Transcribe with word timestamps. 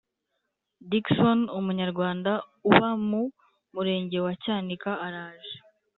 Dickson 0.89 1.39
Umunyarwanda 1.59 2.31
uba 2.69 2.89
mu 3.09 3.21
Murenge 3.73 4.17
wa 4.25 4.33
cyanika 4.43 4.91
araje. 5.05 5.55